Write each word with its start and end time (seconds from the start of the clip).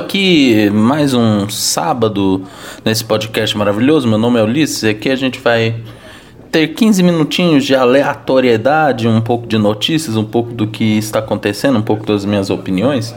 aqui 0.00 0.70
mais 0.70 1.12
um 1.12 1.46
sábado 1.50 2.42
nesse 2.82 3.04
podcast 3.04 3.56
maravilhoso, 3.56 4.08
meu 4.08 4.16
nome 4.16 4.40
é 4.40 4.42
Ulisses, 4.42 4.82
e 4.82 4.88
aqui 4.88 5.10
a 5.10 5.14
gente 5.14 5.38
vai 5.38 5.76
ter 6.50 6.68
15 6.68 7.02
minutinhos 7.02 7.66
de 7.66 7.74
aleatoriedade, 7.74 9.06
um 9.06 9.20
pouco 9.20 9.46
de 9.46 9.58
notícias, 9.58 10.16
um 10.16 10.24
pouco 10.24 10.52
do 10.54 10.66
que 10.66 10.96
está 10.96 11.18
acontecendo, 11.18 11.78
um 11.78 11.82
pouco 11.82 12.06
das 12.06 12.24
minhas 12.24 12.48
opiniões. 12.48 13.14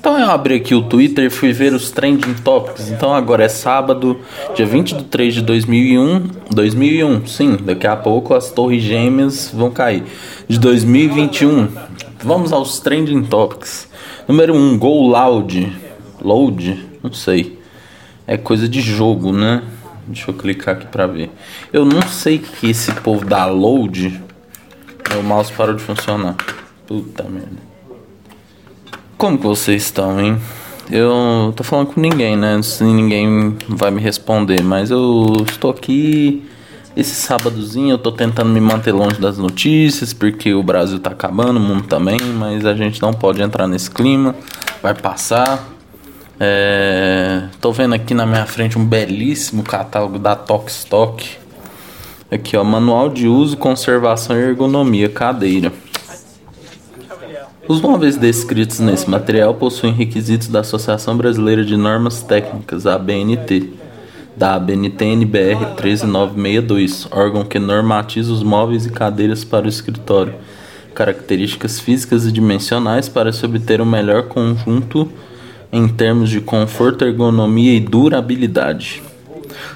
Então 0.00 0.18
eu 0.18 0.30
abri 0.30 0.54
aqui 0.54 0.74
o 0.74 0.82
Twitter 0.82 1.26
e 1.26 1.30
fui 1.30 1.52
ver 1.52 1.74
os 1.74 1.90
trending 1.90 2.34
topics. 2.42 2.90
Então 2.90 3.14
agora 3.14 3.44
é 3.44 3.48
sábado, 3.48 4.18
dia 4.56 4.64
20 4.64 4.96
de 4.96 5.04
3 5.04 5.34
de 5.34 5.42
2001. 5.42 6.28
2001, 6.50 7.26
sim, 7.26 7.58
daqui 7.62 7.86
a 7.86 7.94
pouco 7.94 8.32
as 8.32 8.50
torres 8.50 8.82
gêmeas 8.82 9.52
vão 9.54 9.70
cair. 9.70 10.02
De 10.48 10.58
2021. 10.58 11.68
Vamos 12.24 12.52
aos 12.54 12.80
trending 12.80 13.22
topics. 13.24 13.86
Número 14.26 14.54
1, 14.54 14.78
Go 14.78 15.08
Loud. 15.08 15.91
Load? 16.22 16.88
Não 17.02 17.12
sei. 17.12 17.58
É 18.26 18.36
coisa 18.36 18.68
de 18.68 18.80
jogo, 18.80 19.32
né? 19.32 19.62
Deixa 20.06 20.30
eu 20.30 20.34
clicar 20.34 20.76
aqui 20.76 20.86
pra 20.86 21.06
ver. 21.06 21.30
Eu 21.72 21.84
não 21.84 22.02
sei 22.02 22.38
que 22.38 22.70
esse 22.70 22.92
povo 22.92 23.24
dá 23.24 23.46
load. 23.46 24.22
Meu 25.10 25.22
mouse 25.22 25.52
parou 25.52 25.74
de 25.74 25.82
funcionar. 25.82 26.36
Puta 26.86 27.24
merda. 27.24 27.72
Como 29.18 29.38
que 29.38 29.46
vocês 29.46 29.82
estão, 29.82 30.20
hein? 30.20 30.38
Eu 30.90 31.52
tô 31.56 31.62
falando 31.62 31.88
com 31.88 32.00
ninguém, 32.00 32.36
né? 32.36 32.60
Ninguém 32.80 33.56
vai 33.68 33.90
me 33.90 34.00
responder, 34.00 34.62
mas 34.62 34.90
eu 34.90 35.44
estou 35.46 35.70
aqui 35.70 36.42
esse 36.94 37.14
sábadozinho 37.14 37.92
eu 37.92 37.98
tô 37.98 38.12
tentando 38.12 38.50
me 38.50 38.60
manter 38.60 38.92
longe 38.92 39.18
das 39.18 39.38
notícias, 39.38 40.12
porque 40.12 40.52
o 40.52 40.62
Brasil 40.62 40.98
tá 40.98 41.10
acabando, 41.10 41.56
o 41.56 41.60
mundo 41.60 41.84
também, 41.84 42.20
mas 42.38 42.66
a 42.66 42.74
gente 42.74 43.00
não 43.00 43.14
pode 43.14 43.40
entrar 43.40 43.66
nesse 43.66 43.90
clima, 43.90 44.34
vai 44.82 44.92
passar. 44.94 45.71
É, 46.44 47.44
tô 47.60 47.70
vendo 47.70 47.94
aqui 47.94 48.14
na 48.14 48.26
minha 48.26 48.44
frente 48.44 48.76
um 48.76 48.84
belíssimo 48.84 49.62
catálogo 49.62 50.18
da 50.18 50.34
Tokstok. 50.34 51.36
Aqui, 52.28 52.56
ó, 52.56 52.64
manual 52.64 53.08
de 53.08 53.28
uso, 53.28 53.56
conservação 53.56 54.36
e 54.36 54.40
ergonomia, 54.40 55.08
cadeira. 55.08 55.72
Os 57.68 57.80
móveis 57.80 58.16
descritos 58.16 58.80
nesse 58.80 59.08
material 59.08 59.54
possuem 59.54 59.92
requisitos 59.92 60.48
da 60.48 60.60
Associação 60.60 61.16
Brasileira 61.16 61.64
de 61.64 61.76
Normas 61.76 62.24
Técnicas, 62.24 62.88
ABNT, 62.88 63.74
da 64.36 64.56
ABNT-NBR 64.56 65.76
13962, 65.76 67.06
órgão 67.12 67.44
que 67.44 67.60
normatiza 67.60 68.32
os 68.32 68.42
móveis 68.42 68.84
e 68.84 68.90
cadeiras 68.90 69.44
para 69.44 69.66
o 69.66 69.68
escritório, 69.68 70.34
características 70.92 71.78
físicas 71.78 72.26
e 72.26 72.32
dimensionais 72.32 73.08
para 73.08 73.32
se 73.32 73.46
obter 73.46 73.80
o 73.80 73.86
melhor 73.86 74.24
conjunto 74.24 75.08
em 75.72 75.88
termos 75.88 76.28
de 76.28 76.40
conforto, 76.40 77.04
ergonomia 77.04 77.74
e 77.74 77.80
durabilidade. 77.80 79.02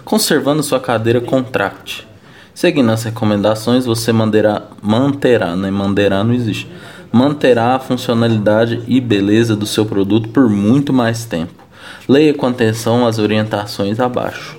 Conservando 0.05 0.63
sua 0.63 0.79
cadeira 0.79 1.21
contract. 1.21 2.07
Seguindo 2.55 2.91
as 2.91 3.03
recomendações, 3.05 3.87
você 3.87 4.13
manterá, 4.13 4.63
manterá, 4.83 5.57
né? 5.57 5.71
Manterá 5.71 6.23
não 6.23 6.35
existe. 6.35 6.71
Manterá 7.11 7.77
a 7.77 7.79
funcionalidade 7.79 8.83
e 8.87 9.01
beleza 9.01 9.57
do 9.57 9.67
seu 9.67 9.87
produto 9.87 10.29
por 10.29 10.49
muito 10.51 10.93
mais 10.93 11.25
tempo. 11.25 11.65
Leia 12.07 12.35
com 12.35 12.47
atenção 12.47 13.07
as 13.07 13.19
orientações 13.19 13.99
abaixo. 13.99 14.57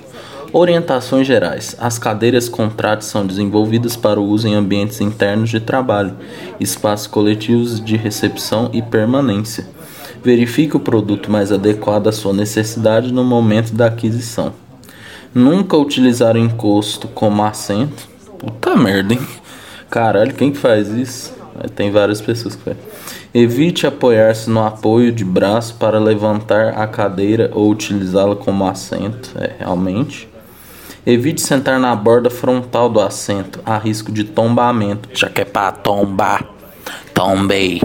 Orientações 0.52 1.28
gerais: 1.28 1.75
As 1.80 2.00
cadeiras 2.00 2.48
contract 2.48 3.06
são 3.06 3.25
desenvolvidas 3.25 3.96
para 3.96 4.19
o 4.19 4.25
uso 4.25 4.48
em 4.48 4.56
ambientes 4.56 5.02
internos 5.02 5.50
de 5.50 5.59
trabalho, 5.59 6.16
espaços 6.59 7.08
coletivos 7.08 7.84
de 7.84 7.98
recepção 7.98 8.69
e 8.74 8.81
permanência. 8.81 9.76
Verifique 10.23 10.75
o 10.75 10.79
produto 10.79 11.31
mais 11.31 11.51
adequado 11.51 12.07
à 12.07 12.11
sua 12.11 12.33
necessidade 12.33 13.13
no 13.13 13.23
momento 13.23 13.73
da 13.73 13.88
aquisição. 13.88 14.53
Nunca 15.33 15.78
utilizar 15.78 16.35
o 16.35 16.39
encosto 16.39 17.07
como 17.07 17.44
assento. 17.44 18.07
Puta 18.39 18.75
merda, 18.75 19.13
hein? 19.13 19.27
Caralho, 19.89 20.33
quem 20.33 20.51
que 20.51 20.57
faz 20.57 20.89
isso? 20.89 21.35
Tem 21.75 21.91
várias 21.91 22.22
pessoas 22.22 22.56
que 22.56 22.63
fazem. 22.63 22.81
Evite 23.33 23.88
apoiar-se 23.88 24.50
no 24.50 24.63
apoio 24.63 25.11
de 25.11 25.23
braço 25.25 25.75
para 25.75 26.00
levantar 26.00 26.69
a 26.69 26.88
cadeira 26.88 27.51
ou 27.53 27.69
utilizá-la 27.69 28.35
como 28.35 28.67
assento. 28.67 29.31
É, 29.35 29.56
realmente. 29.59 30.29
Evite 31.06 31.41
sentar 31.41 31.79
na 31.79 31.95
borda 31.95 32.29
frontal 32.29 32.89
do 32.89 33.00
assento, 33.00 33.59
a 33.66 33.77
risco 33.77 34.11
de 34.11 34.25
tombamento. 34.25 35.09
Já 35.13 35.29
que 35.29 35.41
é 35.41 35.45
pra 35.45 35.72
tombar, 35.72 36.45
tombei. 37.13 37.81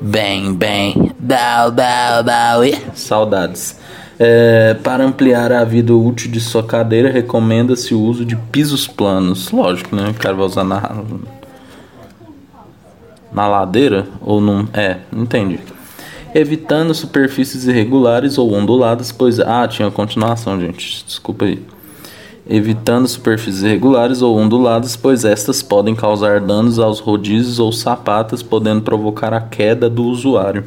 Bem, 0.00 0.54
bem, 0.54 1.12
dau, 1.18 1.70
dau, 1.70 2.22
dau. 2.22 2.64
e- 2.64 2.78
Saudades. 2.94 3.78
É, 4.18 4.74
para 4.82 5.04
ampliar 5.04 5.52
a 5.52 5.64
vida 5.64 5.94
útil 5.94 6.30
de 6.30 6.40
sua 6.40 6.62
cadeira, 6.62 7.10
recomenda-se 7.10 7.94
o 7.94 8.00
uso 8.00 8.24
de 8.24 8.36
pisos 8.36 8.86
planos. 8.86 9.50
Lógico, 9.50 9.94
né? 9.94 10.08
O 10.10 10.14
cara 10.14 10.34
vai 10.34 10.44
usar 10.46 10.64
na, 10.64 11.02
na 13.32 13.46
ladeira 13.48 14.06
ou 14.20 14.40
num. 14.40 14.66
É, 14.72 14.98
entendi. 15.12 15.60
Evitando 16.34 16.94
superfícies 16.94 17.66
irregulares 17.66 18.38
ou 18.38 18.52
onduladas, 18.52 19.10
pois. 19.12 19.38
Ah, 19.40 19.66
tinha 19.68 19.90
continuação, 19.90 20.60
gente. 20.60 21.04
Desculpa 21.06 21.44
aí. 21.44 21.62
Evitando 22.48 23.06
superfícies 23.06 23.62
irregulares 23.62 24.22
ou 24.22 24.38
onduladas, 24.38 24.96
pois 24.96 25.24
estas 25.24 25.62
podem 25.62 25.94
causar 25.94 26.40
danos 26.40 26.78
aos 26.78 26.98
rodízios 26.98 27.58
ou 27.58 27.70
sapatas, 27.70 28.42
podendo 28.42 28.80
provocar 28.80 29.34
a 29.34 29.40
queda 29.40 29.90
do 29.90 30.04
usuário. 30.04 30.64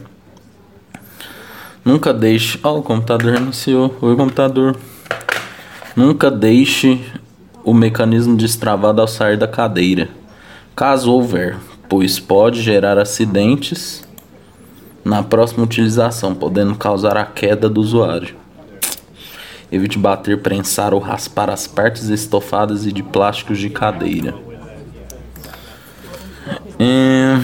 Nunca 1.84 2.14
deixe. 2.14 2.60
Ó, 2.64 2.78
o 2.78 2.84
computador 2.84 3.36
iniciou. 3.38 3.96
Oi, 4.00 4.16
computador. 4.16 4.78
Nunca 5.96 6.30
deixe 6.30 7.04
o 7.64 7.74
mecanismo 7.74 8.38
destravado 8.38 9.02
ao 9.02 9.08
sair 9.08 9.38
da 9.38 9.48
cadeira, 9.48 10.10
caso 10.76 11.12
houver, 11.12 11.58
pois 11.90 12.20
pode 12.20 12.62
gerar 12.62 12.98
acidentes 12.98 14.04
na 15.04 15.24
próxima 15.24 15.64
utilização, 15.64 16.34
podendo 16.34 16.76
causar 16.76 17.18
a 17.18 17.26
queda 17.26 17.68
do 17.68 17.82
usuário. 17.82 18.41
Evite 19.72 19.98
bater, 19.98 20.40
prensar 20.40 20.94
ou 20.94 21.00
raspar 21.00 21.50
as 21.50 21.66
partes 21.66 22.10
estofadas 22.10 22.86
e 22.86 22.92
de 22.92 23.02
plásticos 23.02 23.58
de 23.58 23.70
cadeira. 23.70 24.36
É, 26.78 27.40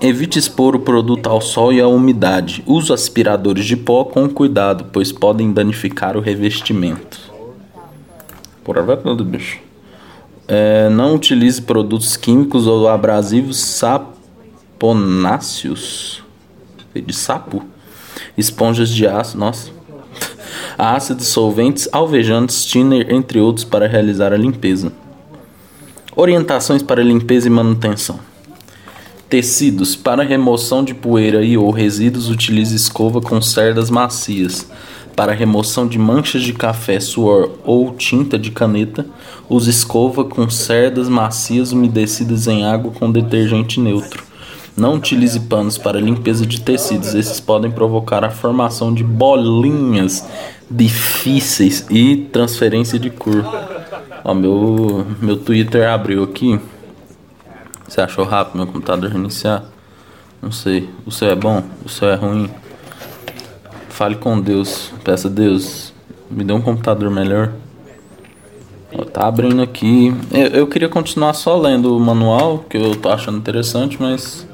Evite 0.00 0.38
expor 0.38 0.76
o 0.76 0.80
produto 0.80 1.26
ao 1.26 1.40
sol 1.40 1.72
e 1.72 1.80
à 1.80 1.88
umidade. 1.88 2.62
Use 2.66 2.92
aspiradores 2.92 3.64
de 3.64 3.76
pó 3.76 4.04
com 4.04 4.28
cuidado, 4.28 4.86
pois 4.92 5.10
podem 5.10 5.52
danificar 5.52 6.16
o 6.16 6.20
revestimento. 6.20 7.18
Por 8.62 8.80
vai 8.82 8.96
tudo, 8.96 9.24
bicho. 9.24 9.58
É, 10.46 10.88
não 10.90 11.14
utilize 11.14 11.62
produtos 11.62 12.16
químicos 12.16 12.66
ou 12.66 12.88
abrasivos 12.88 13.58
saponáceos. 14.78 16.22
De 16.94 17.12
sapo. 17.14 17.64
Esponjas 18.36 18.88
de 18.90 19.06
aço. 19.06 19.38
Nossa. 19.38 19.70
Ácidos, 20.78 21.28
solventes, 21.28 21.88
alvejantes, 21.90 22.64
thinner, 22.64 23.12
entre 23.12 23.40
outros, 23.40 23.64
para 23.64 23.86
realizar 23.86 24.32
a 24.32 24.36
limpeza. 24.36 24.92
Orientações 26.14 26.82
para 26.82 27.02
limpeza 27.02 27.46
e 27.46 27.50
manutenção. 27.50 28.18
Tecidos. 29.28 29.96
Para 29.96 30.22
remoção 30.22 30.84
de 30.84 30.94
poeira 30.94 31.42
e 31.42 31.56
ou 31.56 31.70
resíduos, 31.70 32.28
utilize 32.28 32.76
escova 32.76 33.20
com 33.20 33.40
cerdas 33.40 33.90
macias. 33.90 34.70
Para 35.16 35.32
remoção 35.32 35.88
de 35.88 35.98
manchas 35.98 36.42
de 36.42 36.52
café, 36.52 37.00
suor 37.00 37.52
ou 37.64 37.94
tinta 37.94 38.38
de 38.38 38.50
caneta, 38.50 39.06
use 39.48 39.70
escova 39.70 40.24
com 40.24 40.48
cerdas 40.50 41.08
macias 41.08 41.72
umedecidas 41.72 42.46
em 42.46 42.66
água 42.66 42.92
com 42.92 43.10
detergente 43.10 43.80
neutro. 43.80 44.22
Não 44.76 44.94
utilize 44.94 45.40
panos 45.40 45.78
para 45.78 45.98
limpeza 45.98 46.44
de 46.44 46.60
tecidos, 46.60 47.14
esses 47.14 47.40
podem 47.40 47.70
provocar 47.70 48.22
a 48.24 48.30
formação 48.30 48.92
de 48.92 49.02
bolinhas 49.02 50.28
difíceis 50.70 51.86
e 51.90 52.28
transferência 52.30 52.98
de 52.98 53.08
cor. 53.08 53.44
Ó, 54.22 54.34
meu, 54.34 55.06
meu 55.22 55.36
Twitter 55.38 55.88
abriu 55.88 56.24
aqui. 56.24 56.60
Você 57.88 58.00
achou 58.00 58.24
rápido 58.24 58.56
meu 58.56 58.66
computador 58.66 59.10
reiniciar? 59.10 59.64
Não 60.42 60.52
sei. 60.52 60.90
O 61.06 61.10
seu 61.10 61.30
é 61.30 61.34
bom? 61.34 61.62
O 61.84 61.88
seu 61.88 62.08
é 62.08 62.14
ruim? 62.14 62.50
Fale 63.88 64.16
com 64.16 64.38
Deus. 64.40 64.92
Peça 65.02 65.28
a 65.28 65.30
Deus. 65.30 65.94
Me 66.30 66.44
dê 66.44 66.52
um 66.52 66.60
computador 66.60 67.10
melhor. 67.10 67.52
Ó, 68.92 69.04
Tá 69.04 69.26
abrindo 69.26 69.62
aqui. 69.62 70.14
Eu, 70.30 70.46
eu 70.48 70.66
queria 70.66 70.88
continuar 70.88 71.32
só 71.32 71.56
lendo 71.56 71.96
o 71.96 72.00
manual, 72.00 72.64
que 72.68 72.76
eu 72.76 72.94
tô 72.96 73.08
achando 73.08 73.38
interessante, 73.38 73.96
mas 74.00 74.45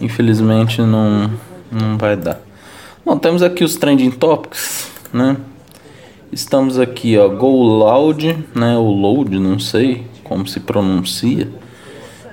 infelizmente 0.00 0.80
não, 0.82 1.30
não 1.70 1.96
vai 1.98 2.16
dar. 2.16 2.40
Bom, 3.04 3.16
temos 3.18 3.42
aqui 3.42 3.62
os 3.62 3.76
trending 3.76 4.10
topics, 4.10 4.90
né? 5.12 5.36
Estamos 6.32 6.78
aqui, 6.78 7.16
ó, 7.16 7.28
Go 7.28 7.62
Loud, 7.62 8.44
né? 8.54 8.76
O 8.76 8.90
Load, 8.90 9.38
não 9.38 9.58
sei 9.58 10.04
como 10.24 10.46
se 10.46 10.58
pronuncia. 10.60 11.48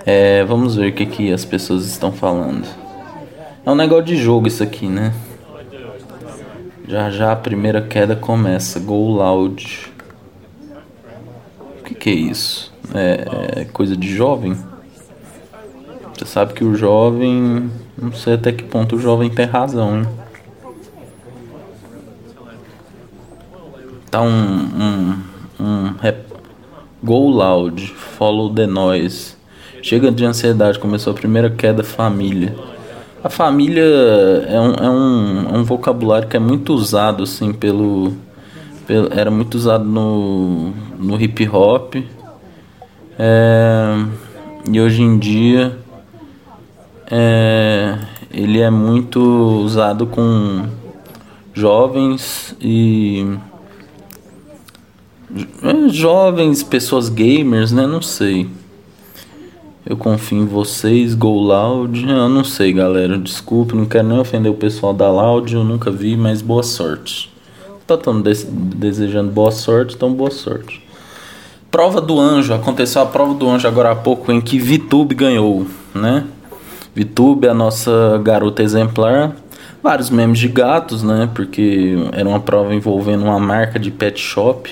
É, 0.06 0.44
vamos 0.44 0.76
ver 0.76 0.90
o 0.90 0.94
que, 0.94 1.06
que 1.06 1.32
as 1.32 1.46
pessoas 1.46 1.86
estão 1.86 2.12
falando. 2.12 2.68
É 3.66 3.70
um 3.70 3.76
negócio 3.76 4.06
de 4.06 4.18
jogo 4.18 4.48
isso 4.48 4.64
aqui, 4.64 4.88
né? 4.88 5.14
Já 6.88 7.10
já 7.10 7.32
a 7.32 7.36
primeira 7.36 7.82
queda 7.82 8.16
começa. 8.16 8.80
Go 8.80 9.12
Loud. 9.12 9.92
O 11.80 11.84
que, 11.84 11.96
que 11.96 12.10
é 12.10 12.14
isso? 12.14 12.74
É, 12.94 13.62
é 13.62 13.66
coisa 13.66 13.96
de 13.96 14.14
jovem? 14.14 14.58
Você 16.18 16.26
sabe 16.26 16.54
que 16.54 16.64
o 16.64 16.76
jovem. 16.76 17.70
Não 17.98 18.12
sei 18.14 18.34
até 18.34 18.52
que 18.52 18.64
ponto 18.64 18.96
o 18.96 19.00
jovem 19.00 19.30
tem 19.30 19.46
razão, 19.46 20.00
hein? 20.00 20.08
Tá 24.10 24.22
um. 24.22 24.28
um, 24.30 25.18
um 25.60 25.94
rap- 26.00 26.34
Go 27.04 27.30
loud, 27.30 27.86
follow 27.88 28.50
the 28.54 28.66
noise. 28.66 29.36
Chega 29.82 30.10
de 30.10 30.24
ansiedade, 30.24 30.80
começou 30.80 31.12
a 31.12 31.14
primeira 31.14 31.50
queda 31.50 31.84
família. 31.84 32.56
A 33.22 33.30
família 33.30 33.84
é 33.84 34.60
um, 34.60 34.74
é 34.74 34.90
um, 34.90 35.56
é 35.56 35.58
um 35.58 35.64
vocabulário 35.66 36.30
que 36.30 36.38
é 36.38 36.40
muito 36.40 36.74
usado 36.74 37.24
assim 37.24 37.52
pelo, 37.52 38.14
pelo 38.88 39.10
era 39.14 39.30
muito 39.30 39.56
usado 39.56 39.84
no, 39.84 40.72
no 40.98 41.22
hip 41.22 41.48
hop 41.50 41.96
é, 43.18 44.06
e 44.72 44.80
hoje 44.80 45.02
em 45.02 45.18
dia 45.18 45.78
é, 47.10 47.98
ele 48.32 48.60
é 48.60 48.70
muito 48.70 49.20
usado 49.64 50.08
com 50.08 50.66
jovens 51.54 52.56
e 52.62 53.38
é, 55.64 55.90
jovens, 55.90 56.64
pessoas 56.64 57.10
gamers, 57.10 57.72
né? 57.72 57.86
Não 57.88 58.02
sei. 58.02 58.50
Eu 59.86 59.98
confio 59.98 60.38
em 60.40 60.46
vocês, 60.46 61.14
Go 61.14 61.34
Loud. 61.42 62.08
Eu 62.08 62.30
não 62.30 62.44
sei, 62.44 62.72
galera. 62.72 63.18
Desculpe, 63.18 63.76
não 63.76 63.86
quero 63.86 64.08
nem 64.08 64.18
ofender 64.20 64.52
o 64.52 64.56
pessoal 64.56 64.94
da 64.94 65.12
Loud. 65.12 65.54
Eu 65.54 65.64
nunca 65.64 65.92
vi, 65.92 66.16
mas 66.16 66.42
boa 66.42 66.64
sorte. 66.64 67.30
Tá 67.86 67.98
tão 67.98 68.22
des- 68.22 68.48
desejando 68.50 69.30
boa 69.32 69.52
sorte, 69.52 69.96
então 69.96 70.14
boa 70.14 70.32
sorte. 70.32 70.82
Prova 71.74 72.00
do 72.00 72.20
Anjo. 72.20 72.54
Aconteceu 72.54 73.02
a 73.02 73.06
prova 73.08 73.34
do 73.34 73.50
Anjo 73.50 73.68
agora 73.68 73.90
há 73.90 73.96
pouco 73.96 74.32
em 74.32 74.40
que 74.40 74.60
Vitube 74.60 75.16
ganhou, 75.16 75.66
né? 75.92 76.24
Vitube, 76.94 77.48
a 77.48 77.54
nossa 77.56 78.22
garota 78.24 78.62
exemplar. 78.62 79.36
Vários 79.82 80.12
memes 80.12 80.38
de 80.38 80.48
gatos, 80.48 81.02
né? 81.02 81.28
Porque 81.34 81.96
era 82.12 82.30
uma 82.30 82.40
prova 82.40 82.76
envolvendo 82.76 83.24
uma 83.24 83.40
marca 83.40 83.80
de 83.80 83.90
pet 83.90 84.22
shop. 84.22 84.70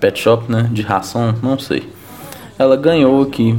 Pet 0.00 0.18
shop, 0.18 0.50
né? 0.50 0.68
De 0.72 0.82
ração, 0.82 1.32
não 1.40 1.60
sei. 1.60 1.88
Ela 2.58 2.76
ganhou 2.76 3.22
aqui. 3.22 3.56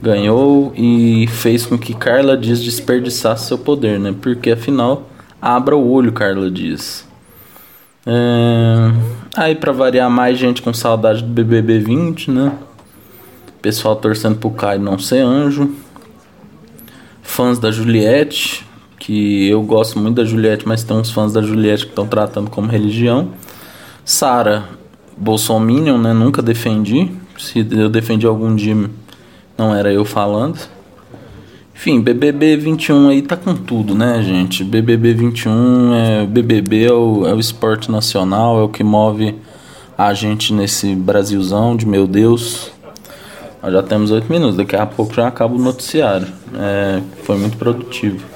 Ganhou 0.00 0.72
e 0.74 1.26
fez 1.26 1.66
com 1.66 1.76
que 1.76 1.92
Carla 1.92 2.38
Dias 2.38 2.58
desperdiçasse 2.58 3.48
seu 3.48 3.58
poder, 3.58 4.00
né? 4.00 4.14
Porque 4.18 4.52
afinal, 4.52 5.02
abra 5.42 5.76
o 5.76 5.90
olho, 5.90 6.10
Carla 6.10 6.50
Dias. 6.50 7.06
É... 8.06 8.69
Aí, 9.40 9.54
pra 9.54 9.72
variar, 9.72 10.10
mais 10.10 10.38
gente 10.38 10.60
com 10.60 10.70
saudade 10.74 11.22
do 11.22 11.30
BBB 11.30 11.78
20, 11.78 12.30
né? 12.30 12.52
Pessoal 13.62 13.96
torcendo 13.96 14.36
pro 14.36 14.50
Caio 14.50 14.82
não 14.82 14.98
ser 14.98 15.20
anjo. 15.20 15.76
Fãs 17.22 17.58
da 17.58 17.70
Juliette, 17.70 18.66
que 18.98 19.48
eu 19.48 19.62
gosto 19.62 19.98
muito 19.98 20.16
da 20.16 20.26
Juliette, 20.26 20.68
mas 20.68 20.84
tem 20.84 20.94
uns 20.94 21.10
fãs 21.10 21.32
da 21.32 21.40
Juliette 21.40 21.86
que 21.86 21.92
estão 21.92 22.06
tratando 22.06 22.50
como 22.50 22.68
religião. 22.68 23.30
Sara 24.04 24.64
Bolsominion, 25.16 25.96
né? 25.96 26.12
Nunca 26.12 26.42
defendi. 26.42 27.10
Se 27.38 27.66
eu 27.70 27.88
defendi 27.88 28.26
algum 28.26 28.54
dia, 28.54 28.90
não 29.56 29.74
era 29.74 29.90
eu 29.90 30.04
falando. 30.04 30.58
Enfim, 31.80 31.98
BBB 31.98 32.58
21 32.58 33.08
aí 33.08 33.22
tá 33.22 33.38
com 33.38 33.54
tudo, 33.54 33.94
né, 33.94 34.22
gente? 34.22 34.62
BBB 34.62 35.14
21 35.14 35.94
é 35.94 36.26
BBB 36.26 36.84
é 36.84 36.92
o, 36.92 37.26
é 37.26 37.32
o 37.32 37.40
esporte 37.40 37.90
nacional, 37.90 38.60
é 38.60 38.62
o 38.62 38.68
que 38.68 38.84
move 38.84 39.34
a 39.96 40.12
gente 40.12 40.52
nesse 40.52 40.94
Brasilzão 40.94 41.74
de 41.74 41.86
meu 41.86 42.06
Deus. 42.06 42.70
Nós 43.62 43.72
já 43.72 43.82
temos 43.82 44.10
oito 44.10 44.30
minutos, 44.30 44.58
daqui 44.58 44.76
a 44.76 44.84
pouco 44.84 45.14
já 45.14 45.26
acaba 45.26 45.54
o 45.54 45.58
noticiário. 45.58 46.28
É, 46.54 47.00
foi 47.22 47.38
muito 47.38 47.56
produtivo. 47.56 48.26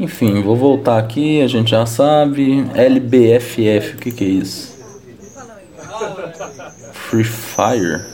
Enfim, 0.00 0.42
vou 0.42 0.56
voltar 0.56 0.98
aqui, 0.98 1.40
a 1.42 1.46
gente 1.46 1.70
já 1.70 1.86
sabe. 1.86 2.66
LBFF, 2.74 3.94
o 3.94 3.98
que, 3.98 4.10
que 4.10 4.24
é 4.24 4.28
isso? 4.28 4.76
Free 6.92 7.22
Fire? 7.22 8.04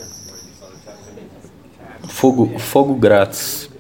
Fogo, 2.06 2.58
fogo 2.58 2.94
grátis. 2.96 3.71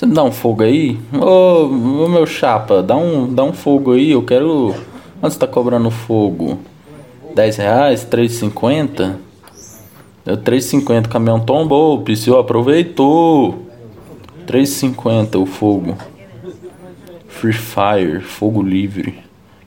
Você 0.00 0.06
me 0.06 0.14
dá 0.14 0.24
um 0.24 0.32
fogo 0.32 0.62
aí? 0.62 0.98
Ô, 1.12 1.66
ô, 1.66 2.08
meu 2.08 2.24
chapa, 2.24 2.82
dá 2.82 2.96
um, 2.96 3.30
dá 3.34 3.44
um 3.44 3.52
fogo 3.52 3.92
aí, 3.92 4.12
eu 4.12 4.22
quero. 4.22 4.74
Quanto 5.20 5.34
você 5.34 5.38
tá 5.38 5.46
cobrando 5.46 5.90
fogo? 5.90 6.58
10 7.34 7.56
reais? 7.58 8.08
3,50? 8.10 9.16
Deu 10.24 10.38
3,50, 10.38 11.06
caminhão 11.06 11.38
tombou, 11.38 11.98
o 11.98 12.02
PCO 12.02 12.38
aproveitou. 12.38 13.66
3,50 14.46 15.38
o 15.38 15.44
fogo. 15.44 15.98
Free 17.28 17.52
Fire, 17.52 18.20
fogo 18.22 18.62
livre. 18.62 19.18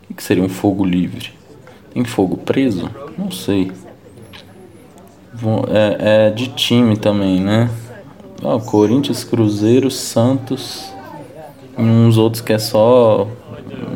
O 0.10 0.16
que, 0.16 0.24
seria 0.24 0.44
um 0.44 0.50
fogo 0.50 0.84
livre? 0.84 1.30
Tem 1.94 2.04
fogo 2.04 2.38
preso? 2.38 2.90
Não 3.16 3.30
sei. 3.30 3.72
É, 5.70 6.26
é 6.26 6.30
de 6.32 6.48
time 6.48 6.98
também, 6.98 7.40
né? 7.40 7.70
Ó, 8.44 8.60
Corinthians, 8.60 9.24
Cruzeiro, 9.24 9.90
Santos 9.90 10.92
e 11.78 11.82
uns 11.82 12.18
outros 12.18 12.42
que 12.42 12.52
é 12.52 12.60
só 12.60 13.28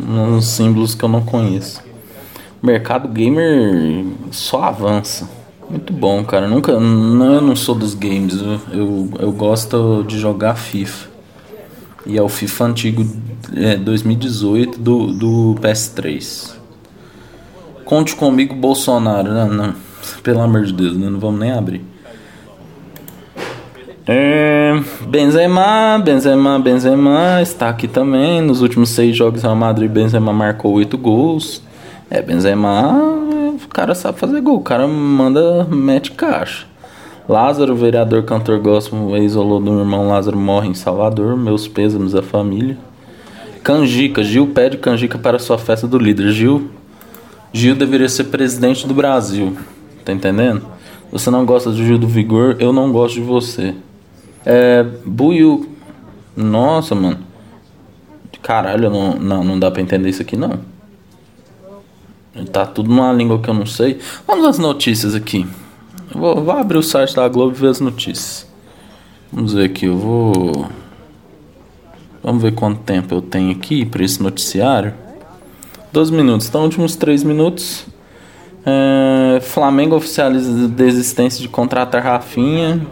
uns 0.08 0.46
símbolos 0.46 0.96
que 0.96 1.04
eu 1.04 1.10
não 1.10 1.22
conheço. 1.22 1.82
Mercado 2.63 3.08
gamer 3.08 4.06
só 4.32 4.63
avança. 4.63 5.30
Muito 5.70 5.92
bom, 5.92 6.24
cara. 6.24 6.48
Nunca, 6.48 6.80
não, 6.80 7.34
eu 7.34 7.42
não 7.42 7.56
sou 7.56 7.75
dos 7.75 7.94
games. 7.94 8.36
Eu, 8.36 8.60
eu, 8.72 9.10
eu 9.20 9.32
gosto 9.34 10.04
de 10.08 10.18
jogar 10.18 10.56
FIFA. 10.56 11.10
E 12.06 12.18
é 12.18 12.22
o 12.22 12.30
FIFA 12.30 12.66
antigo 12.66 13.06
é, 13.54 13.75
2018 13.75 14.80
do, 14.80 15.12
do 15.12 15.56
PS3. 15.62 16.56
Conte 17.84 18.16
comigo, 18.16 18.56
Bolsonaro. 18.56 19.30
Não, 19.34 19.50
não. 19.50 19.75
Pelo 20.24 20.42
amor 20.42 20.63
de 20.63 20.72
Deus, 20.72 20.96
né? 20.96 21.10
não 21.10 21.20
vamos 21.20 21.39
nem 21.39 21.51
abrir. 21.51 21.84
É, 24.10 24.74
Benzema, 25.06 26.00
Benzema, 26.00 26.58
Benzema 26.58 27.42
está 27.42 27.68
aqui 27.68 27.90
também. 27.90 28.42
Nos 28.42 28.62
últimos 28.62 28.90
seis 28.90 29.14
jogos, 29.14 29.42
Real 29.42 29.56
Madrid, 29.56 29.92
Benzema 29.92 30.32
marcou 30.32 30.72
oito 30.76 30.98
gols. 30.98 31.62
É, 32.10 32.22
Benzema, 32.22 32.94
o 32.94 33.68
cara 33.68 33.94
sabe 33.94 34.18
fazer 34.18 34.40
gol. 34.40 34.56
O 34.56 34.62
cara 34.62 34.88
manda, 34.88 35.66
mete 35.66 36.12
caixa. 36.12 36.66
Lázaro, 37.28 37.76
vereador, 37.76 38.24
cantor 38.24 38.60
gospel, 38.60 39.18
ex-olô 39.18 39.60
do 39.60 39.78
irmão 39.78 40.08
Lázaro, 40.08 40.38
morre 40.38 40.70
em 40.70 40.74
Salvador. 40.74 41.36
Meus 41.36 41.68
pêsames 41.68 42.16
à 42.16 42.22
família. 42.22 42.78
Canjica, 43.62 44.24
Gil 44.24 44.48
pede 44.48 44.78
canjica 44.78 45.18
para 45.18 45.38
sua 45.38 45.58
festa 45.58 45.86
do 45.86 46.00
líder. 46.00 46.32
Gil, 46.32 46.70
Gil 47.52 47.76
deveria 47.76 48.08
ser 48.08 48.26
presidente 48.26 48.88
do 48.88 48.94
Brasil. 48.94 49.58
Tá 50.06 50.14
entendendo? 50.14 50.62
Você 51.12 51.30
não 51.30 51.46
gosta 51.46 51.72
do 51.72 51.76
Gil 51.76 51.98
do 51.98 52.08
Vigor, 52.08 52.56
eu 52.60 52.72
não 52.72 52.90
gosto 52.94 53.16
de 53.16 53.22
você. 53.22 53.76
É. 54.50 54.84
Buiu. 55.06 55.70
Nossa, 56.36 56.96
mano. 56.96 57.20
Caralho, 58.42 58.89
não, 58.89 59.13
não, 59.16 59.44
não 59.44 59.60
dá 59.60 59.70
pra 59.70 59.82
entender 59.82 60.08
isso 60.08 60.22
aqui 60.22 60.38
não. 60.38 60.60
Tá 62.54 62.66
tudo 62.66 62.89
numa 62.89 63.12
língua 63.12 63.39
que 63.39 63.50
eu 63.50 63.54
não 63.54 63.66
sei. 63.66 64.00
Vamos 64.25 64.46
às 64.46 64.58
notícias 64.58 65.13
aqui. 65.13 65.46
Eu 66.13 66.22
Vou, 66.22 66.44
vou 66.46 66.56
abrir 66.56 66.77
o 66.77 66.84
site 66.84 67.13
da 67.13 67.27
Globo 67.27 67.54
e 67.54 67.60
ver 67.60 67.68
as 67.68 67.82
notícias. 67.82 68.48
Vamos 69.34 69.51
ver 69.51 69.66
aqui, 69.66 69.88
eu 69.88 69.98
vou. 69.98 70.70
Vamos 72.24 72.42
ver 72.42 72.54
quanto 72.54 72.80
tempo 72.84 73.13
eu 73.16 73.22
tenho 73.22 73.51
aqui 73.51 73.86
para 73.86 74.06
esse 74.06 74.24
noticiário. 74.24 74.94
12 75.92 76.13
minutos. 76.13 76.48
Então, 76.48 76.63
últimos 76.63 76.96
3 76.96 77.24
minutos. 77.24 77.86
É, 78.66 79.42
Flamengo 79.42 79.96
oficializa 79.96 80.70
desistência 80.70 81.42
de 81.42 81.50
contratar 81.50 82.01
Rafinha. 82.01 82.86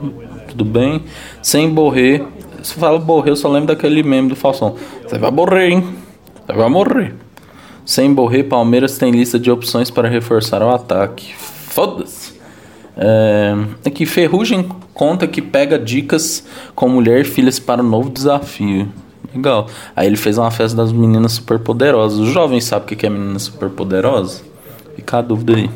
Tudo 0.56 0.64
bem. 0.64 1.04
Sem 1.42 1.70
borrer. 1.70 2.26
Se 2.64 2.76
fala 2.76 2.98
borrer, 2.98 3.32
eu 3.32 3.36
só 3.36 3.50
lembro 3.50 3.68
daquele 3.68 4.02
meme 4.02 4.30
do 4.30 4.36
Falsão. 4.36 4.76
Você 5.04 5.18
vai 5.18 5.30
morrer, 5.30 5.70
hein? 5.70 5.96
Você 6.48 6.54
vai 6.54 6.70
morrer. 6.70 7.14
Sem 7.86 8.14
borrer, 8.14 8.44
Palmeiras 8.46 8.98
tem 8.98 9.12
lista 9.12 9.38
de 9.38 9.52
opções 9.52 9.92
para 9.92 10.08
reforçar 10.08 10.64
o 10.64 10.70
ataque. 10.70 11.36
Foda-se. 11.36 12.34
É, 12.96 13.54
aqui, 13.86 14.06
Ferrugem 14.06 14.68
conta 14.94 15.28
que 15.28 15.42
pega 15.42 15.78
dicas 15.78 16.46
com 16.74 16.88
mulher 16.88 17.22
e 17.22 17.24
filhas 17.26 17.60
para 17.60 17.84
o 17.84 17.86
novo 17.86 18.10
desafio. 18.10 18.88
Legal. 19.34 19.68
Aí 19.94 20.08
ele 20.08 20.16
fez 20.16 20.38
uma 20.38 20.50
festa 20.50 20.78
das 20.78 20.94
meninas 20.94 21.34
superpoderosas. 21.34 22.18
Os 22.18 22.30
jovens 22.30 22.64
sabem 22.64 22.96
o 22.96 22.98
que 22.98 23.06
é 23.06 23.10
menina 23.10 23.38
superpoderosa? 23.38 24.42
Fica 24.96 25.18
a 25.18 25.22
dúvida 25.22 25.58
aí. 25.58 25.70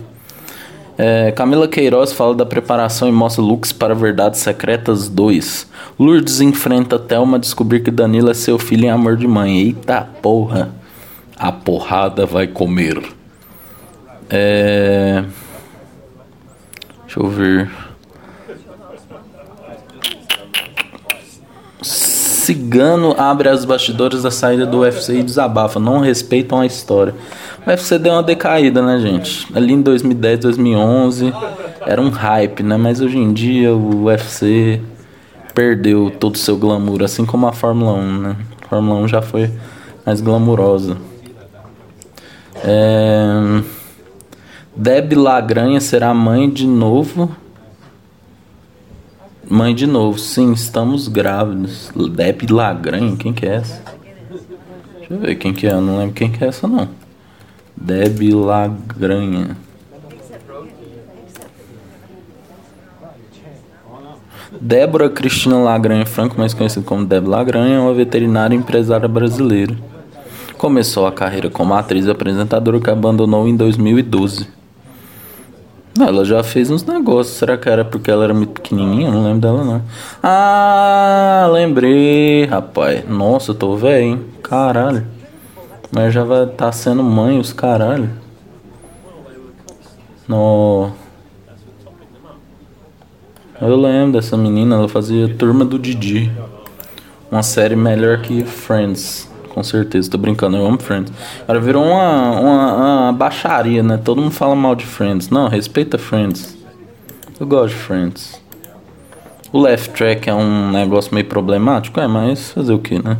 É, 1.02 1.32
Camila 1.32 1.66
Queiroz 1.66 2.12
fala 2.12 2.36
da 2.36 2.46
preparação 2.46 3.08
e 3.08 3.12
mostra 3.14 3.42
looks 3.42 3.72
para 3.72 3.96
Verdades 3.96 4.42
Secretas 4.42 5.08
2. 5.08 5.66
Lourdes 5.98 6.42
enfrenta 6.42 7.00
Thelma 7.00 7.38
a 7.38 7.40
descobrir 7.40 7.80
que 7.80 7.90
Danilo 7.90 8.30
é 8.30 8.34
seu 8.34 8.60
filho 8.60 8.84
em 8.84 8.90
amor 8.90 9.16
de 9.16 9.26
mãe. 9.26 9.60
Eita 9.60 10.02
porra! 10.22 10.72
A 11.38 11.54
porrada 11.54 12.26
vai 12.26 12.48
comer. 12.48 13.02
É... 14.30 15.24
Deixa 17.06 17.22
eu 17.22 17.30
ver. 17.30 17.72
Cigano 21.82 23.16
abre 23.18 23.48
as 23.48 23.64
bastidores 23.64 24.24
da 24.24 24.32
saída 24.32 24.66
do 24.66 24.80
UFC 24.80 25.14
e 25.14 25.24
desabafa. 25.24 25.80
Não 25.80 26.00
respeitam 26.00 26.60
a 26.60 26.66
história. 26.66 27.16
O 27.66 27.70
UFC 27.70 28.00
deu 28.00 28.14
uma 28.14 28.24
decaída, 28.24 28.82
né, 28.82 29.00
gente? 29.00 29.48
Ali 29.56 29.74
em 29.74 29.82
2010, 29.82 30.40
2011 30.40 31.34
era 31.86 32.02
um 32.02 32.10
hype, 32.10 32.64
né? 32.64 32.78
Mas 32.78 33.02
hoje 33.02 33.18
em 33.18 33.34
dia 33.34 33.74
o 33.74 34.06
UFC 34.06 34.82
perdeu 35.54 36.12
todo 36.12 36.36
o 36.36 36.38
seu 36.38 36.58
glamour, 36.58 37.04
assim 37.04 37.26
como 37.26 37.48
a 37.48 37.52
Fórmula 37.52 37.94
1, 37.94 38.18
né? 38.20 38.36
A 38.64 38.68
Fórmula 38.68 39.00
1 39.02 39.08
já 39.08 39.22
foi 39.22 39.52
mais 40.06 40.22
glamurosa. 40.22 40.98
É... 42.64 43.62
Deb 44.76 45.14
Lagranha 45.14 45.82
será 45.82 46.14
mãe 46.14 46.50
de 46.50 46.66
novo. 46.66 47.36
Mãe 49.50 49.74
de 49.74 49.88
novo, 49.88 50.20
sim, 50.20 50.54
estamos 50.54 51.08
grávidos. 51.08 51.92
Deb 52.12 52.50
Lagranha, 52.50 53.16
quem 53.18 53.34
que 53.34 53.46
é 53.46 53.56
essa? 53.56 53.82
Deixa 54.98 55.14
eu 55.14 55.20
ver 55.20 55.36
quem 55.36 55.54
que 55.54 55.68
é, 55.68 55.72
eu 55.72 55.82
não 55.82 55.98
lembro 55.98 56.14
quem 56.14 56.32
que 56.32 56.44
é 56.44 56.48
essa 56.48 56.68
não. 56.68 56.88
Deb 57.82 58.34
Lagranha. 58.34 59.56
Débora 64.60 65.10
Cristina 65.10 65.58
Lagranha 65.58 66.06
Franco, 66.06 66.38
mais 66.38 66.54
conhecida 66.54 66.86
como 66.86 67.06
Deb 67.06 67.26
Lagranha, 67.28 67.78
é 67.78 67.80
uma 67.80 67.94
veterinária 67.94 68.54
e 68.54 68.58
empresária 68.58 69.08
brasileira. 69.08 69.74
Começou 70.58 71.08
a 71.08 71.12
carreira 71.12 71.50
como 71.50 71.74
atriz 71.74 72.06
e 72.06 72.12
apresentadora 72.12 72.82
que 72.82 72.90
abandonou 72.90 73.48
em 73.48 73.56
2012. 73.56 74.48
Ela 75.98 76.26
já 76.26 76.44
fez 76.44 76.70
uns 76.70 76.84
negócios. 76.84 77.38
Será 77.38 77.58
que 77.58 77.70
era 77.70 77.86
porque 77.86 78.12
ela 78.12 78.26
era 78.26 78.34
muito 78.34 78.52
pequenininha? 78.52 79.10
Não 79.10 79.24
lembro 79.24 79.40
dela 79.40 79.64
não. 79.64 79.82
Ah, 80.22 81.50
lembrei, 81.52 82.46
rapaz. 82.46 83.08
Nossa, 83.08 83.52
eu 83.52 83.56
tô 83.56 83.78
velho, 83.78 84.04
hein? 84.04 84.26
Caralho. 84.44 85.19
Mas 85.92 86.14
já 86.14 86.24
vai 86.24 86.44
estar 86.44 86.56
tá 86.56 86.72
sendo 86.72 87.04
mãe 87.04 87.40
os 87.40 87.52
caralho. 87.52 88.10
No... 90.28 90.92
Eu 93.60 93.76
lembro 93.76 94.14
dessa 94.14 94.38
menina, 94.38 94.76
ela 94.76 94.88
fazia 94.88 95.28
Turma 95.36 95.66
do 95.66 95.78
Didi. 95.78 96.32
Uma 97.32 97.44
série 97.44 97.76
melhor 97.76 98.22
que 98.22 98.44
Friends. 98.44 99.30
Com 99.50 99.64
certeza, 99.64 100.10
tô 100.10 100.18
brincando, 100.18 100.56
eu 100.58 100.66
amo 100.66 100.80
Friends. 100.80 101.12
Agora 101.44 101.60
virou 101.60 101.84
uma, 101.84 102.40
uma, 102.40 102.74
uma 102.74 103.14
baixaria, 103.14 103.84
né? 103.84 103.98
Todo 103.98 104.22
mundo 104.22 104.32
fala 104.32 104.56
mal 104.56 104.76
de 104.76 104.86
Friends. 104.86 105.30
Não, 105.30 105.48
respeita 105.48 105.98
Friends. 105.98 106.58
Eu 107.40 107.48
gosto 107.48 107.74
de 107.74 107.82
Friends. 107.82 108.42
O 109.52 109.60
left 109.60 109.94
track 109.94 110.30
é 110.30 110.34
um 110.34 110.72
negócio 110.72 111.14
meio 111.14 111.26
problemático, 111.26 112.00
é, 112.00 112.08
mas 112.08 112.52
fazer 112.52 112.72
o 112.72 112.80
que, 112.80 113.04
né? 113.04 113.18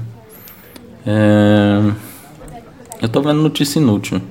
É... 1.06 2.09
Eu 3.02 3.08
tô 3.08 3.22
vendo 3.22 3.42
notícia 3.42 3.80
inútil. 3.80 4.22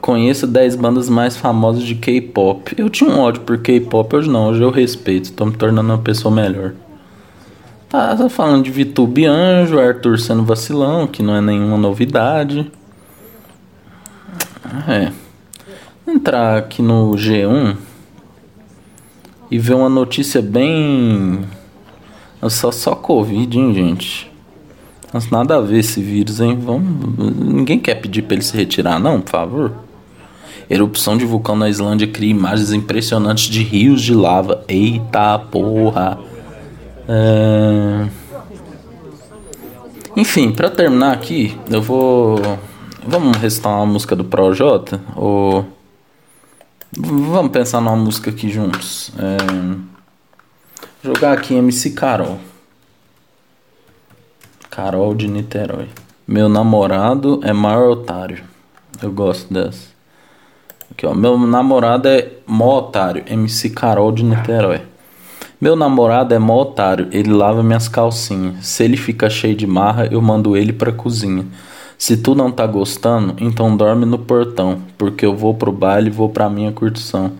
Conheço 0.00 0.46
10 0.46 0.76
bandas 0.76 1.10
mais 1.10 1.36
famosas 1.36 1.82
de 1.82 1.94
K-pop. 1.94 2.74
Eu 2.78 2.88
tinha 2.88 3.10
um 3.10 3.20
ódio 3.20 3.42
por 3.42 3.58
K-pop, 3.58 4.16
hoje 4.16 4.30
não, 4.30 4.48
hoje 4.48 4.62
eu 4.62 4.70
respeito. 4.70 5.32
Tô 5.32 5.44
me 5.44 5.52
tornando 5.52 5.92
uma 5.92 5.98
pessoa 5.98 6.34
melhor. 6.34 6.72
Tá, 7.90 8.16
tá 8.16 8.30
falando 8.30 8.64
de 8.64 8.70
Vitube 8.70 9.26
Anjo, 9.26 9.78
Arthur 9.78 10.18
sendo 10.18 10.42
vacilão, 10.42 11.06
que 11.06 11.22
não 11.22 11.36
é 11.36 11.42
nenhuma 11.42 11.76
novidade. 11.76 12.72
É. 14.88 15.12
Entrar 16.10 16.56
aqui 16.56 16.80
no 16.80 17.10
G1 17.10 17.76
e 19.50 19.58
ver 19.58 19.74
uma 19.74 19.90
notícia 19.90 20.40
bem. 20.40 21.44
Só, 22.48 22.72
só 22.72 22.94
Covid, 22.94 23.58
hein, 23.58 23.74
gente? 23.74 24.31
Mas 25.12 25.28
nada 25.30 25.56
a 25.56 25.60
ver 25.60 25.80
esse 25.80 26.00
vírus, 26.00 26.40
hein? 26.40 26.58
Vamos... 26.58 27.36
Ninguém 27.36 27.78
quer 27.78 27.96
pedir 27.96 28.22
pra 28.22 28.34
ele 28.34 28.42
se 28.42 28.56
retirar, 28.56 28.98
não, 28.98 29.20
por 29.20 29.30
favor. 29.30 29.72
Erupção 30.70 31.18
de 31.18 31.26
vulcão 31.26 31.54
na 31.54 31.68
Islândia 31.68 32.06
cria 32.06 32.30
imagens 32.30 32.72
impressionantes 32.72 33.44
de 33.44 33.62
rios 33.62 34.00
de 34.00 34.14
lava. 34.14 34.64
Eita 34.68 35.38
porra! 35.38 36.18
É... 37.06 38.08
Enfim, 40.16 40.52
para 40.52 40.70
terminar 40.70 41.12
aqui, 41.12 41.58
eu 41.70 41.82
vou. 41.82 42.40
Vamos 43.06 43.36
recitar 43.38 43.72
uma 43.72 43.86
música 43.86 44.14
do 44.14 44.24
Projota? 44.24 45.00
Ou. 45.16 45.64
Vamos 46.96 47.50
pensar 47.50 47.80
numa 47.80 47.96
música 47.96 48.30
aqui 48.30 48.50
juntos. 48.50 49.10
É... 49.18 49.92
Jogar 51.02 51.32
aqui 51.32 51.54
MC 51.54 51.90
Carol. 51.90 52.38
Carol 54.74 55.14
de 55.14 55.28
Niterói. 55.28 55.86
Meu 56.26 56.48
namorado 56.48 57.40
é 57.44 57.52
maior 57.52 57.90
otário. 57.90 58.42
Eu 59.02 59.12
gosto 59.12 59.52
dessa. 59.52 59.88
Aqui, 60.90 61.04
ó. 61.04 61.14
Meu 61.14 61.36
namorado 61.36 62.08
é 62.08 62.30
mó 62.46 62.78
otário. 62.78 63.22
MC 63.26 63.68
Carol 63.68 64.10
de 64.10 64.24
Niterói. 64.24 64.80
Meu 65.60 65.76
namorado 65.76 66.32
é 66.32 66.38
mó 66.38 66.62
otário. 66.62 67.06
Ele 67.12 67.30
lava 67.30 67.62
minhas 67.62 67.86
calcinhas. 67.86 68.66
Se 68.66 68.82
ele 68.82 68.96
fica 68.96 69.28
cheio 69.28 69.54
de 69.54 69.66
marra, 69.66 70.06
eu 70.06 70.22
mando 70.22 70.56
ele 70.56 70.72
pra 70.72 70.90
cozinha. 70.90 71.44
Se 71.98 72.16
tu 72.16 72.34
não 72.34 72.50
tá 72.50 72.66
gostando, 72.66 73.34
então 73.44 73.76
dorme 73.76 74.06
no 74.06 74.20
portão. 74.20 74.80
Porque 74.96 75.26
eu 75.26 75.36
vou 75.36 75.52
pro 75.52 75.70
baile 75.70 76.06
e 76.08 76.10
vou 76.10 76.30
pra 76.30 76.48
minha 76.48 76.72
curtição. 76.72 77.32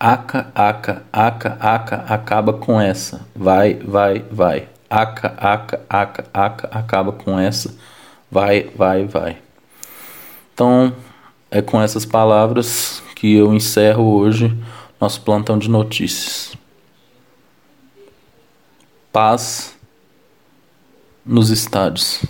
Aca, 0.00 0.48
aca, 0.52 1.04
aca, 1.12 1.56
aca, 1.60 2.04
acaba 2.08 2.52
com 2.52 2.80
essa. 2.80 3.20
Vai, 3.32 3.74
vai, 3.74 4.24
vai 4.28 4.73
aca, 4.94 5.34
aca, 5.38 5.80
aca, 5.88 6.24
aca, 6.32 6.68
acaba 6.70 7.12
com 7.12 7.38
essa, 7.38 7.74
vai, 8.30 8.70
vai, 8.76 9.04
vai. 9.06 9.38
Então, 10.52 10.94
é 11.50 11.60
com 11.60 11.82
essas 11.82 12.06
palavras 12.06 13.02
que 13.16 13.34
eu 13.34 13.52
encerro 13.52 14.04
hoje 14.04 14.56
nosso 15.00 15.20
plantão 15.22 15.58
de 15.58 15.68
notícias. 15.68 16.56
Paz 19.12 19.76
nos 21.24 21.50
estádios. 21.50 22.24